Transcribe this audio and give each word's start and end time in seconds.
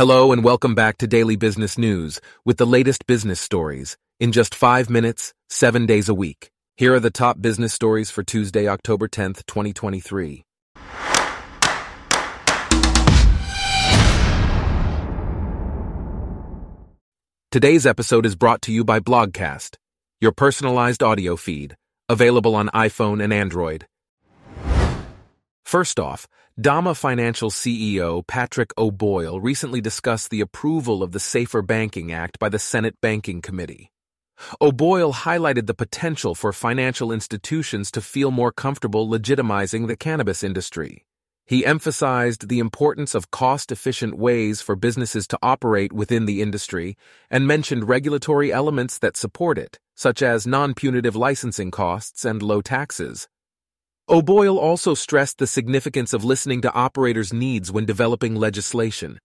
Hello 0.00 0.32
and 0.32 0.42
welcome 0.42 0.74
back 0.74 0.96
to 0.96 1.06
Daily 1.06 1.36
Business 1.36 1.76
News 1.76 2.22
with 2.42 2.56
the 2.56 2.66
latest 2.66 3.06
business 3.06 3.38
stories 3.38 3.98
in 4.18 4.32
just 4.32 4.54
five 4.54 4.88
minutes, 4.88 5.34
seven 5.50 5.84
days 5.84 6.08
a 6.08 6.14
week. 6.14 6.50
Here 6.78 6.94
are 6.94 7.00
the 7.00 7.10
top 7.10 7.42
business 7.42 7.74
stories 7.74 8.10
for 8.10 8.22
Tuesday, 8.22 8.66
October 8.66 9.08
10th, 9.08 9.44
2023. 9.44 10.42
Today's 17.50 17.84
episode 17.84 18.24
is 18.24 18.36
brought 18.36 18.62
to 18.62 18.72
you 18.72 18.82
by 18.82 19.00
Blogcast, 19.00 19.76
your 20.18 20.32
personalized 20.32 21.02
audio 21.02 21.36
feed, 21.36 21.76
available 22.08 22.56
on 22.56 22.68
iPhone 22.68 23.22
and 23.22 23.34
Android. 23.34 23.84
First 25.70 26.00
off, 26.00 26.26
Dama 26.60 26.96
Financial 26.96 27.48
CEO 27.48 28.26
Patrick 28.26 28.72
O'Boyle 28.76 29.40
recently 29.40 29.80
discussed 29.80 30.30
the 30.30 30.40
approval 30.40 31.00
of 31.00 31.12
the 31.12 31.20
Safer 31.20 31.62
Banking 31.62 32.10
Act 32.10 32.40
by 32.40 32.48
the 32.48 32.58
Senate 32.58 32.96
Banking 33.00 33.40
Committee. 33.40 33.92
O'Boyle 34.60 35.12
highlighted 35.12 35.68
the 35.68 35.80
potential 35.84 36.34
for 36.34 36.52
financial 36.52 37.12
institutions 37.12 37.92
to 37.92 38.00
feel 38.00 38.32
more 38.32 38.50
comfortable 38.50 39.08
legitimizing 39.08 39.86
the 39.86 39.94
cannabis 39.94 40.42
industry. 40.42 41.06
He 41.46 41.64
emphasized 41.64 42.48
the 42.48 42.58
importance 42.58 43.14
of 43.14 43.30
cost 43.30 43.70
efficient 43.70 44.18
ways 44.18 44.60
for 44.60 44.74
businesses 44.74 45.28
to 45.28 45.38
operate 45.40 45.92
within 45.92 46.26
the 46.26 46.42
industry 46.42 46.96
and 47.30 47.46
mentioned 47.46 47.88
regulatory 47.88 48.52
elements 48.52 48.98
that 48.98 49.16
support 49.16 49.56
it, 49.56 49.78
such 49.94 50.20
as 50.20 50.48
non 50.48 50.74
punitive 50.74 51.14
licensing 51.14 51.70
costs 51.70 52.24
and 52.24 52.42
low 52.42 52.60
taxes. 52.60 53.28
O'Boyle 54.10 54.58
also 54.58 54.94
stressed 54.94 55.38
the 55.38 55.46
significance 55.46 56.12
of 56.12 56.24
listening 56.24 56.60
to 56.62 56.72
operators' 56.72 57.32
needs 57.32 57.70
when 57.70 57.84
developing 57.84 58.34
legislation. 58.34 59.20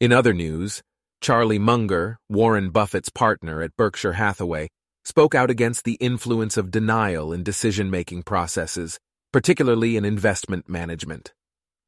In 0.00 0.10
other 0.10 0.34
news, 0.34 0.82
Charlie 1.20 1.60
Munger, 1.60 2.18
Warren 2.28 2.70
Buffett's 2.70 3.08
partner 3.08 3.62
at 3.62 3.76
Berkshire 3.76 4.14
Hathaway, 4.14 4.68
spoke 5.04 5.32
out 5.32 5.48
against 5.48 5.84
the 5.84 5.94
influence 6.00 6.56
of 6.56 6.72
denial 6.72 7.32
in 7.32 7.44
decision 7.44 7.88
making 7.88 8.24
processes, 8.24 8.98
particularly 9.32 9.96
in 9.96 10.04
investment 10.04 10.68
management. 10.68 11.32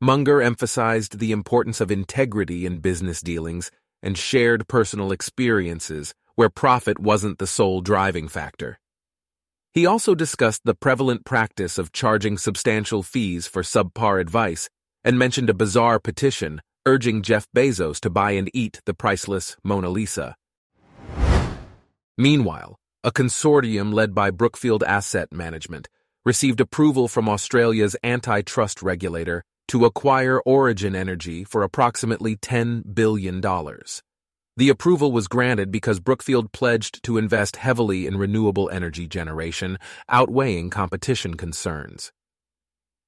Munger 0.01 0.41
emphasized 0.41 1.19
the 1.19 1.33
importance 1.33 1.81
of 1.81 1.91
integrity 1.91 2.67
in 2.67 2.79
business 2.79 3.20
dealings 3.20 3.73
and 4.01 4.17
shared 4.17 4.69
personal 4.69 5.11
experiences 5.11 6.14
where 6.36 6.48
profit 6.48 7.01
wasn't 7.01 7.41
the 7.41 7.48
sole 7.48 7.81
driving 7.81 8.29
factor. 8.29 8.79
He 9.75 9.86
also 9.86 10.14
discussed 10.14 10.62
the 10.64 10.77
prevalent 10.77 11.25
practice 11.25 11.78
of 11.78 11.91
charging 11.91 12.39
substantial 12.39 13.03
fees 13.03 13.48
for 13.48 13.62
subpar 13.62 14.20
advice 14.20 14.70
and 15.03 15.19
mentioned 15.19 15.50
a 15.50 15.55
bizarre 15.55 15.98
petition 15.98 16.62
urging 16.86 17.22
Jeff 17.22 17.48
Bezos 17.56 17.98
to 18.00 18.08
buy 18.08 18.33
and 18.33 18.48
eat 18.55 18.80
the 18.86 18.95
priceless 18.95 19.56
Mona 19.64 19.89
Lisa. 19.89 20.36
Meanwhile, 22.17 22.77
a 23.02 23.11
consortium 23.11 23.92
led 23.92 24.14
by 24.14 24.30
Brookfield 24.30 24.84
Asset 24.84 25.33
Management 25.33 25.89
received 26.25 26.61
approval 26.61 27.08
from 27.08 27.28
Australia's 27.28 27.97
antitrust 28.05 28.80
regulator 28.80 29.42
to 29.67 29.86
acquire 29.86 30.41
Origin 30.42 30.95
Energy 30.95 31.42
for 31.42 31.64
approximately 31.64 32.36
$10 32.36 32.95
billion. 32.95 33.41
The 34.56 34.69
approval 34.69 35.10
was 35.10 35.27
granted 35.27 35.72
because 35.72 35.98
Brookfield 35.98 36.52
pledged 36.52 37.02
to 37.02 37.19
invest 37.19 37.56
heavily 37.56 38.06
in 38.06 38.16
renewable 38.16 38.70
energy 38.70 39.08
generation, 39.08 39.78
outweighing 40.08 40.70
competition 40.70 41.34
concerns. 41.34 42.12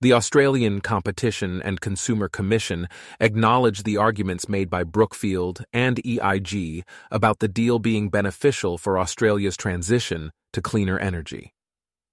The 0.01 0.13
Australian 0.13 0.81
Competition 0.81 1.63
and 1.63 1.81
Consumer 1.81 2.29
Commission 2.29 2.89
acknowledged 3.21 3.85
the 3.85 3.97
arguments 3.97 4.49
made 4.49 4.69
by 4.69 4.83
Brookfield 4.83 5.65
and 5.73 6.05
EIG 6.05 6.85
about 7.13 7.39
the 7.39 7.49
deal 7.49 7.79
being 7.79 8.11
beneficial 8.11 8.77
for 8.77 8.99
Australia's 8.99 9.57
transition 9.57 10.33
to 10.53 10.61
cleaner 10.61 10.99
energy. 10.99 11.55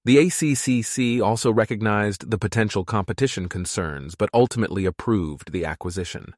The 0.05 0.17
ACCC 0.17 1.21
also 1.21 1.51
recognized 1.51 2.29
the 2.29 2.37
potential 2.37 2.85
competition 2.85 3.49
concerns 3.49 4.13
but 4.13 4.29
ultimately 4.31 4.85
approved 4.85 5.51
the 5.51 5.65
acquisition. 5.65 6.35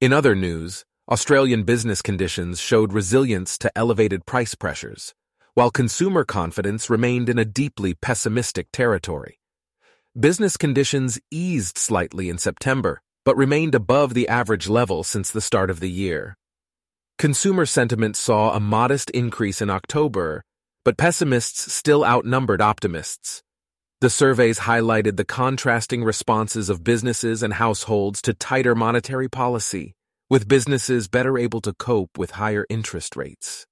In 0.00 0.14
other 0.14 0.34
news, 0.34 0.86
Australian 1.10 1.64
business 1.64 2.02
conditions 2.02 2.60
showed 2.60 2.92
resilience 2.92 3.58
to 3.58 3.68
elevated 3.74 4.24
price 4.26 4.54
pressures, 4.54 5.12
while 5.54 5.68
consumer 5.68 6.24
confidence 6.24 6.88
remained 6.88 7.28
in 7.28 7.36
a 7.36 7.44
deeply 7.44 7.94
pessimistic 7.94 8.68
territory. 8.72 9.40
Business 10.18 10.56
conditions 10.56 11.18
eased 11.28 11.76
slightly 11.76 12.28
in 12.28 12.38
September, 12.38 13.02
but 13.24 13.36
remained 13.36 13.74
above 13.74 14.14
the 14.14 14.28
average 14.28 14.68
level 14.68 15.02
since 15.02 15.32
the 15.32 15.40
start 15.40 15.68
of 15.68 15.80
the 15.80 15.90
year. 15.90 16.36
Consumer 17.18 17.66
sentiment 17.66 18.14
saw 18.14 18.54
a 18.54 18.60
modest 18.60 19.10
increase 19.10 19.60
in 19.60 19.68
October, 19.68 20.44
but 20.84 20.96
pessimists 20.96 21.72
still 21.72 22.04
outnumbered 22.04 22.62
optimists. 22.62 23.42
The 24.00 24.10
surveys 24.10 24.60
highlighted 24.60 25.16
the 25.16 25.24
contrasting 25.24 26.04
responses 26.04 26.70
of 26.70 26.84
businesses 26.84 27.42
and 27.42 27.54
households 27.54 28.22
to 28.22 28.32
tighter 28.32 28.76
monetary 28.76 29.28
policy 29.28 29.96
with 30.30 30.48
businesses 30.48 31.08
better 31.08 31.36
able 31.36 31.60
to 31.60 31.74
cope 31.74 32.16
with 32.16 32.30
higher 32.32 32.64
interest 32.70 33.16
rates. 33.16 33.66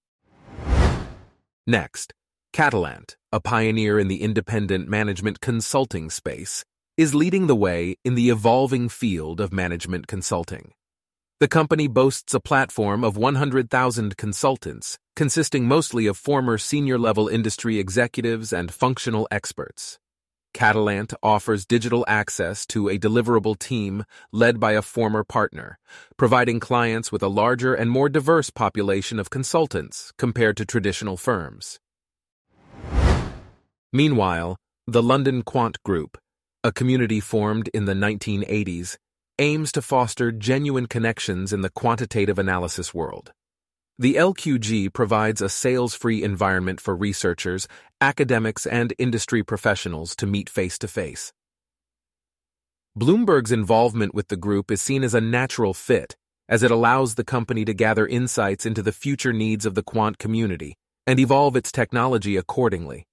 Next, 1.66 2.12
Catalant, 2.52 3.16
a 3.30 3.40
pioneer 3.40 3.98
in 3.98 4.08
the 4.08 4.22
independent 4.22 4.88
management 4.88 5.40
consulting 5.40 6.10
space, 6.10 6.64
is 6.96 7.14
leading 7.14 7.46
the 7.46 7.54
way 7.54 7.96
in 8.04 8.16
the 8.16 8.30
evolving 8.30 8.88
field 8.88 9.40
of 9.40 9.52
management 9.52 10.08
consulting. 10.08 10.72
The 11.40 11.46
company 11.46 11.86
boasts 11.86 12.34
a 12.34 12.40
platform 12.40 13.04
of 13.04 13.16
100,000 13.16 14.16
consultants, 14.16 14.98
consisting 15.14 15.68
mostly 15.68 16.08
of 16.08 16.16
former 16.16 16.58
senior 16.58 16.98
level 16.98 17.28
industry 17.28 17.78
executives 17.78 18.52
and 18.52 18.74
functional 18.74 19.28
experts. 19.30 20.00
Catalant 20.54 21.14
offers 21.22 21.66
digital 21.66 22.04
access 22.08 22.66
to 22.66 22.88
a 22.88 22.98
deliverable 22.98 23.58
team 23.58 24.04
led 24.32 24.58
by 24.58 24.72
a 24.72 24.82
former 24.82 25.24
partner, 25.24 25.78
providing 26.16 26.58
clients 26.58 27.12
with 27.12 27.22
a 27.22 27.28
larger 27.28 27.74
and 27.74 27.90
more 27.90 28.08
diverse 28.08 28.50
population 28.50 29.18
of 29.18 29.30
consultants 29.30 30.12
compared 30.18 30.56
to 30.56 30.64
traditional 30.64 31.16
firms. 31.16 31.78
Meanwhile, 33.92 34.56
the 34.86 35.02
London 35.02 35.42
Quant 35.42 35.82
Group, 35.82 36.18
a 36.64 36.72
community 36.72 37.20
formed 37.20 37.68
in 37.68 37.84
the 37.84 37.94
1980s, 37.94 38.96
aims 39.38 39.70
to 39.72 39.82
foster 39.82 40.32
genuine 40.32 40.86
connections 40.86 41.52
in 41.52 41.60
the 41.60 41.70
quantitative 41.70 42.38
analysis 42.38 42.92
world. 42.92 43.32
The 44.00 44.14
LQG 44.14 44.92
provides 44.92 45.42
a 45.42 45.48
sales 45.48 45.92
free 45.92 46.22
environment 46.22 46.80
for 46.80 46.94
researchers, 46.94 47.66
academics, 48.00 48.64
and 48.64 48.94
industry 48.96 49.42
professionals 49.42 50.14
to 50.16 50.26
meet 50.26 50.48
face 50.48 50.78
to 50.78 50.86
face. 50.86 51.32
Bloomberg's 52.96 53.50
involvement 53.50 54.14
with 54.14 54.28
the 54.28 54.36
group 54.36 54.70
is 54.70 54.80
seen 54.80 55.02
as 55.02 55.14
a 55.14 55.20
natural 55.20 55.74
fit, 55.74 56.16
as 56.48 56.62
it 56.62 56.70
allows 56.70 57.16
the 57.16 57.24
company 57.24 57.64
to 57.64 57.74
gather 57.74 58.06
insights 58.06 58.64
into 58.64 58.82
the 58.82 58.92
future 58.92 59.32
needs 59.32 59.66
of 59.66 59.74
the 59.74 59.82
quant 59.82 60.18
community 60.18 60.76
and 61.04 61.18
evolve 61.18 61.56
its 61.56 61.72
technology 61.72 62.36
accordingly. 62.36 63.04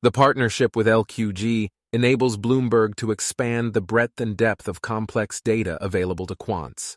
The 0.00 0.10
partnership 0.10 0.74
with 0.74 0.86
LQG 0.86 1.68
enables 1.92 2.38
Bloomberg 2.38 2.96
to 2.96 3.10
expand 3.10 3.74
the 3.74 3.82
breadth 3.82 4.22
and 4.22 4.38
depth 4.38 4.68
of 4.68 4.80
complex 4.80 5.42
data 5.42 5.76
available 5.84 6.24
to 6.28 6.34
quants. 6.34 6.96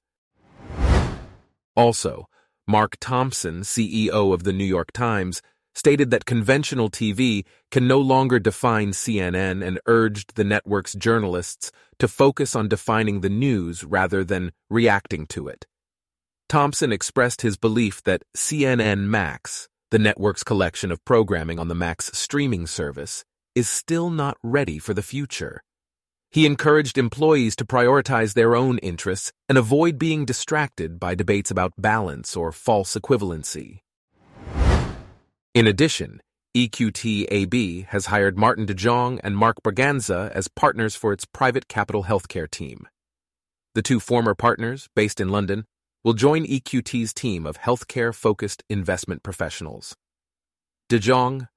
Also, 1.75 2.29
Mark 2.67 2.97
Thompson, 2.99 3.61
CEO 3.61 4.33
of 4.33 4.43
the 4.43 4.53
New 4.53 4.65
York 4.65 4.91
Times, 4.91 5.41
stated 5.75 6.09
that 6.09 6.25
conventional 6.25 6.89
TV 6.89 7.45
can 7.69 7.87
no 7.87 7.99
longer 7.99 8.39
define 8.39 8.91
CNN 8.91 9.63
and 9.65 9.79
urged 9.85 10.35
the 10.35 10.43
network's 10.43 10.93
journalists 10.93 11.71
to 11.99 12.07
focus 12.07 12.55
on 12.55 12.67
defining 12.67 13.21
the 13.21 13.29
news 13.29 13.83
rather 13.83 14.23
than 14.23 14.51
reacting 14.69 15.27
to 15.27 15.47
it. 15.47 15.65
Thompson 16.49 16.91
expressed 16.91 17.41
his 17.41 17.57
belief 17.57 18.01
that 18.03 18.23
CNN 18.35 19.07
Max, 19.07 19.67
the 19.91 19.99
network's 19.99 20.43
collection 20.43 20.91
of 20.91 21.03
programming 21.05 21.59
on 21.59 21.67
the 21.67 21.75
Max 21.75 22.09
streaming 22.13 22.65
service, 22.65 23.25
is 23.53 23.69
still 23.69 24.09
not 24.09 24.37
ready 24.41 24.79
for 24.79 24.93
the 24.93 25.03
future. 25.03 25.61
He 26.31 26.45
encouraged 26.45 26.97
employees 26.97 27.55
to 27.57 27.65
prioritize 27.65 28.33
their 28.33 28.55
own 28.55 28.77
interests 28.79 29.31
and 29.47 29.57
avoid 29.57 29.97
being 29.97 30.25
distracted 30.25 30.99
by 30.99 31.15
debates 31.15 31.49
about 31.49 31.73
balance 31.77 32.35
or 32.35 32.51
false 32.51 32.95
equivalency. 32.95 33.79
In 35.53 35.67
addition, 35.67 36.21
EQTAB 36.55 37.87
has 37.87 38.07
hired 38.07 38.37
Martin 38.37 38.65
de 38.65 38.73
Jong 38.73 39.19
and 39.23 39.37
Mark 39.37 39.57
Braganza 39.63 40.31
as 40.31 40.47
partners 40.47 40.95
for 40.95 41.13
its 41.13 41.25
private 41.25 41.67
capital 41.67 42.05
healthcare 42.05 42.49
team. 42.49 42.87
The 43.73 43.81
two 43.81 43.99
former 43.99 44.35
partners, 44.35 44.87
based 44.95 45.19
in 45.19 45.29
London, 45.29 45.65
will 46.03 46.13
join 46.13 46.45
EQT's 46.45 47.13
team 47.13 47.45
of 47.45 47.57
healthcare 47.57 48.13
focused 48.13 48.63
investment 48.69 49.23
professionals. 49.23 49.95
De 50.87 50.99
Jong, 50.99 51.47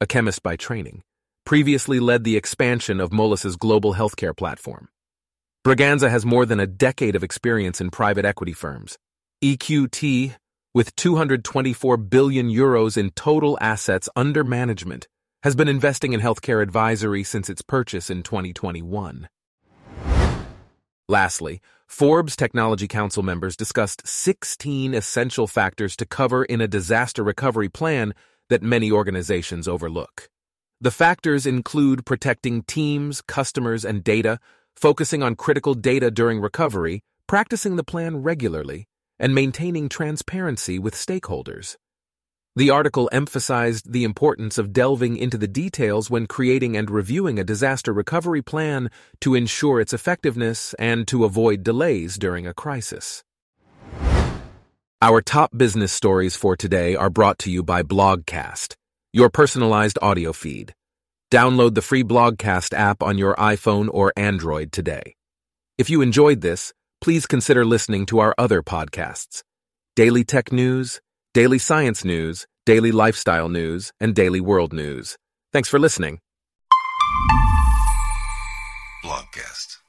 a 0.00 0.06
chemist 0.06 0.42
by 0.42 0.56
training, 0.56 1.02
previously 1.52 2.00
led 2.00 2.24
the 2.24 2.34
expansion 2.34 2.98
of 2.98 3.12
Moelis's 3.12 3.56
global 3.56 3.92
healthcare 3.92 4.34
platform. 4.34 4.88
Braganza 5.66 6.08
has 6.08 6.24
more 6.24 6.46
than 6.46 6.58
a 6.58 6.66
decade 6.66 7.14
of 7.14 7.22
experience 7.22 7.78
in 7.78 7.90
private 7.90 8.24
equity 8.24 8.54
firms. 8.54 8.96
EQT, 9.44 10.34
with 10.72 10.96
224 10.96 11.98
billion 11.98 12.48
euros 12.48 12.96
in 12.96 13.10
total 13.10 13.58
assets 13.60 14.08
under 14.16 14.42
management, 14.42 15.08
has 15.42 15.54
been 15.54 15.68
investing 15.68 16.14
in 16.14 16.20
healthcare 16.22 16.62
advisory 16.62 17.22
since 17.22 17.50
its 17.50 17.60
purchase 17.60 18.08
in 18.08 18.22
2021. 18.22 19.28
Lastly, 21.06 21.60
Forbes 21.86 22.34
Technology 22.34 22.88
Council 22.88 23.22
members 23.22 23.56
discussed 23.56 24.06
16 24.06 24.94
essential 24.94 25.46
factors 25.46 25.96
to 25.96 26.06
cover 26.06 26.46
in 26.46 26.62
a 26.62 26.66
disaster 26.66 27.22
recovery 27.22 27.68
plan 27.68 28.14
that 28.48 28.62
many 28.62 28.90
organizations 28.90 29.68
overlook. 29.68 30.30
The 30.82 30.90
factors 30.90 31.46
include 31.46 32.04
protecting 32.04 32.64
teams, 32.64 33.20
customers, 33.20 33.84
and 33.84 34.02
data, 34.02 34.40
focusing 34.74 35.22
on 35.22 35.36
critical 35.36 35.74
data 35.74 36.10
during 36.10 36.40
recovery, 36.40 37.04
practicing 37.28 37.76
the 37.76 37.84
plan 37.84 38.16
regularly, 38.16 38.88
and 39.16 39.32
maintaining 39.32 39.88
transparency 39.88 40.80
with 40.80 40.96
stakeholders. 40.96 41.76
The 42.56 42.70
article 42.70 43.08
emphasized 43.12 43.92
the 43.92 44.02
importance 44.02 44.58
of 44.58 44.72
delving 44.72 45.16
into 45.16 45.38
the 45.38 45.46
details 45.46 46.10
when 46.10 46.26
creating 46.26 46.76
and 46.76 46.90
reviewing 46.90 47.38
a 47.38 47.44
disaster 47.44 47.92
recovery 47.92 48.42
plan 48.42 48.90
to 49.20 49.36
ensure 49.36 49.80
its 49.80 49.92
effectiveness 49.92 50.74
and 50.80 51.06
to 51.06 51.24
avoid 51.24 51.62
delays 51.62 52.18
during 52.18 52.44
a 52.44 52.52
crisis. 52.52 53.22
Our 55.00 55.22
top 55.22 55.56
business 55.56 55.92
stories 55.92 56.34
for 56.34 56.56
today 56.56 56.96
are 56.96 57.10
brought 57.10 57.38
to 57.40 57.52
you 57.52 57.62
by 57.62 57.84
Blogcast, 57.84 58.74
your 59.12 59.28
personalized 59.28 59.98
audio 60.00 60.32
feed. 60.32 60.74
Download 61.30 61.74
the 61.74 61.82
free 61.82 62.02
Blogcast 62.02 62.74
app 62.74 63.02
on 63.02 63.18
your 63.18 63.34
iPhone 63.36 63.88
or 63.92 64.12
Android 64.16 64.72
today. 64.72 65.14
If 65.78 65.90
you 65.90 66.00
enjoyed 66.00 66.40
this, 66.40 66.72
please 67.00 67.26
consider 67.26 67.64
listening 67.64 68.06
to 68.06 68.20
our 68.20 68.34
other 68.38 68.62
podcasts 68.62 69.42
Daily 69.96 70.24
Tech 70.24 70.52
News, 70.52 71.00
Daily 71.34 71.58
Science 71.58 72.04
News, 72.04 72.46
Daily 72.64 72.92
Lifestyle 72.92 73.48
News, 73.48 73.92
and 74.00 74.14
Daily 74.14 74.40
World 74.40 74.72
News. 74.72 75.16
Thanks 75.52 75.68
for 75.68 75.78
listening. 75.78 76.20
Blogcast. 79.04 79.78